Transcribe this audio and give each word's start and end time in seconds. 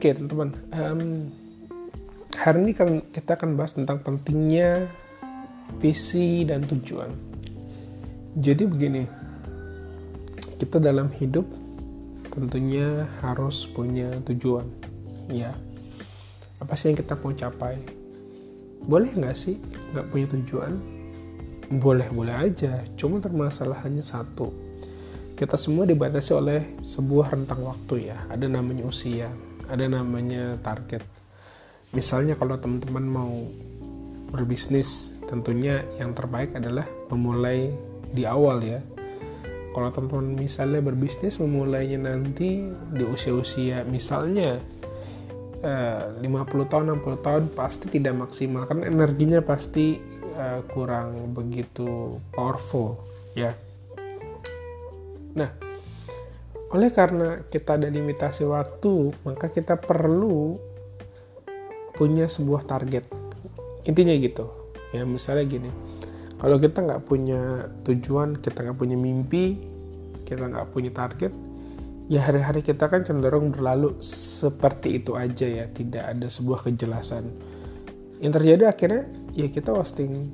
Oke 0.00 0.16
teman-teman, 0.16 0.56
um, 0.80 1.28
hari 2.32 2.64
ini 2.64 2.72
kan 2.72 3.04
kita 3.12 3.36
akan 3.36 3.52
bahas 3.52 3.76
tentang 3.76 4.00
pentingnya 4.00 4.88
visi 5.76 6.40
dan 6.48 6.64
tujuan. 6.64 7.12
Jadi 8.32 8.64
begini, 8.64 9.04
kita 10.56 10.80
dalam 10.80 11.12
hidup 11.20 11.44
tentunya 12.32 13.04
harus 13.20 13.68
punya 13.68 14.08
tujuan, 14.24 14.64
ya. 15.28 15.52
Apa 16.64 16.80
sih 16.80 16.88
yang 16.88 16.96
kita 16.96 17.20
mau 17.20 17.36
capai? 17.36 17.76
Boleh 18.80 19.12
nggak 19.12 19.36
sih 19.36 19.60
nggak 19.92 20.08
punya 20.08 20.26
tujuan? 20.32 20.80
Boleh-boleh 21.76 22.48
aja, 22.48 22.88
cuma 22.96 23.20
permasalahannya 23.20 24.00
satu. 24.00 24.48
Kita 25.36 25.60
semua 25.60 25.84
dibatasi 25.84 26.32
oleh 26.32 26.80
sebuah 26.80 27.36
rentang 27.36 27.68
waktu 27.68 28.08
ya, 28.08 28.16
ada 28.32 28.48
namanya 28.48 28.88
usia 28.88 29.28
ada 29.70 29.86
namanya 29.86 30.58
target. 30.60 31.06
Misalnya 31.94 32.34
kalau 32.34 32.58
teman-teman 32.58 33.06
mau 33.06 33.32
berbisnis 34.30 35.18
tentunya 35.26 35.82
yang 35.98 36.14
terbaik 36.14 36.54
adalah 36.54 36.86
memulai 37.10 37.70
di 38.10 38.26
awal 38.26 38.62
ya. 38.62 38.82
Kalau 39.70 39.90
teman-teman 39.94 40.34
misalnya 40.42 40.82
berbisnis 40.82 41.38
memulainya 41.38 42.02
nanti 42.02 42.66
di 42.90 43.04
usia-usia 43.06 43.86
misalnya 43.86 44.58
eh, 45.62 46.02
50 46.18 46.70
tahun 46.70 46.84
60 46.98 47.26
tahun 47.26 47.42
pasti 47.54 47.86
tidak 47.90 48.18
maksimal. 48.18 48.66
Karena 48.66 48.90
energinya 48.90 49.40
pasti 49.42 49.98
eh, 50.34 50.60
kurang 50.74 51.30
begitu 51.30 52.18
powerful 52.34 52.98
ya. 53.38 53.54
Nah 55.38 55.69
oleh 56.70 56.90
karena 56.94 57.42
kita 57.50 57.74
ada 57.74 57.90
limitasi 57.90 58.46
waktu, 58.46 59.10
maka 59.26 59.50
kita 59.50 59.74
perlu 59.74 60.54
punya 61.98 62.30
sebuah 62.30 62.62
target. 62.62 63.10
Intinya 63.82 64.14
gitu. 64.14 64.46
Ya 64.94 65.02
misalnya 65.02 65.50
gini, 65.50 65.70
kalau 66.38 66.62
kita 66.62 66.86
nggak 66.86 67.02
punya 67.06 67.66
tujuan, 67.82 68.38
kita 68.38 68.62
nggak 68.62 68.78
punya 68.78 68.94
mimpi, 68.94 69.58
kita 70.22 70.46
nggak 70.46 70.70
punya 70.70 70.94
target, 70.94 71.34
ya 72.06 72.22
hari-hari 72.22 72.62
kita 72.62 72.86
kan 72.86 73.02
cenderung 73.02 73.50
berlalu 73.50 73.98
seperti 74.02 75.02
itu 75.02 75.18
aja 75.18 75.46
ya, 75.46 75.66
tidak 75.70 76.06
ada 76.06 76.26
sebuah 76.30 76.70
kejelasan. 76.70 77.30
Yang 78.22 78.32
terjadi 78.38 78.62
akhirnya 78.70 79.02
ya 79.34 79.46
kita 79.50 79.74
wasting 79.74 80.30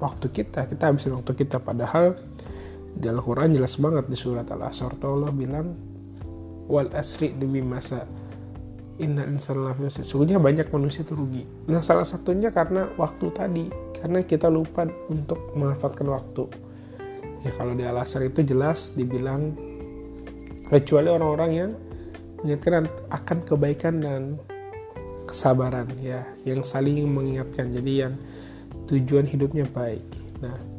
waktu 0.00 0.26
kita, 0.32 0.64
kita 0.64 0.82
habisin 0.88 1.12
waktu 1.16 1.32
kita 1.32 1.60
padahal 1.60 2.16
di 2.92 3.06
Al-Quran 3.08 3.56
jelas 3.56 3.80
banget 3.80 4.06
di 4.06 4.16
surat 4.16 4.46
Al-Asr 4.52 5.00
Allah 5.02 5.32
bilang 5.32 5.74
wal 6.68 6.92
asri 6.94 7.34
demi 7.34 7.64
masa 7.64 8.06
inna 9.00 9.24
insan 9.26 9.58
sesungguhnya 9.88 10.38
banyak 10.38 10.68
manusia 10.70 11.02
itu 11.02 11.16
rugi. 11.16 11.44
Nah 11.66 11.80
salah 11.80 12.06
satunya 12.06 12.52
karena 12.52 12.92
waktu 12.94 13.26
tadi 13.32 13.66
karena 13.98 14.20
kita 14.22 14.46
lupa 14.52 14.86
untuk 15.08 15.56
memanfaatkan 15.56 16.06
waktu. 16.06 16.44
Ya 17.42 17.50
kalau 17.56 17.74
di 17.74 17.82
Al-Asr 17.82 18.30
itu 18.30 18.46
jelas 18.46 18.94
dibilang 18.94 19.56
kecuali 20.70 21.10
orang-orang 21.10 21.50
yang 21.50 21.70
mengingatkan 22.38 22.86
akan 23.10 23.38
kebaikan 23.42 23.94
dan 23.98 24.22
kesabaran 25.26 25.90
ya 25.98 26.22
yang 26.46 26.62
saling 26.62 27.02
mengingatkan. 27.08 27.74
Jadi 27.74 27.92
yang 28.06 28.14
tujuan 28.86 29.26
hidupnya 29.26 29.66
baik. 29.66 30.04
Nah 30.38 30.71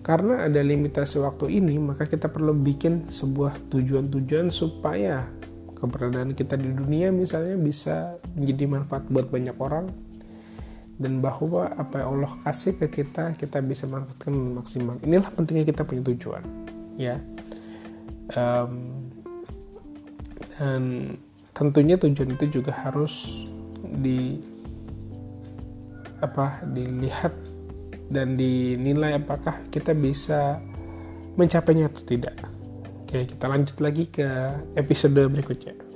karena 0.00 0.48
ada 0.48 0.60
limitasi 0.64 1.20
waktu 1.20 1.60
ini, 1.60 1.76
maka 1.76 2.08
kita 2.08 2.32
perlu 2.32 2.56
bikin 2.56 3.08
sebuah 3.08 3.68
tujuan-tujuan 3.68 4.48
supaya 4.48 5.28
keberadaan 5.76 6.36
kita 6.36 6.60
di 6.60 6.72
dunia 6.76 7.08
misalnya 7.08 7.56
bisa 7.56 8.20
menjadi 8.36 8.64
manfaat 8.68 9.08
buat 9.08 9.32
banyak 9.32 9.56
orang 9.56 9.88
dan 11.00 11.24
bahwa 11.24 11.72
apa 11.72 12.04
yang 12.04 12.20
Allah 12.20 12.32
kasih 12.44 12.76
ke 12.76 13.00
kita 13.00 13.32
kita 13.36 13.64
bisa 13.64 13.88
manfaatkan 13.88 14.36
maksimal. 14.36 15.00
Inilah 15.00 15.32
pentingnya 15.32 15.64
kita 15.64 15.88
punya 15.88 16.04
tujuan, 16.12 16.44
ya. 17.00 17.16
Um, 18.36 19.08
dan 20.60 21.16
tentunya 21.56 21.96
tujuan 21.96 22.36
itu 22.36 22.60
juga 22.60 22.76
harus 22.76 23.48
di 23.80 24.44
apa 26.20 26.60
dilihat 26.68 27.32
dan 28.10 28.34
dinilai 28.34 29.16
apakah 29.22 29.70
kita 29.70 29.94
bisa 29.94 30.58
mencapainya 31.38 31.88
atau 31.88 32.02
tidak. 32.02 32.36
Oke, 33.06 33.26
kita 33.26 33.46
lanjut 33.46 33.78
lagi 33.78 34.10
ke 34.10 34.26
episode 34.74 35.16
berikutnya. 35.30 35.89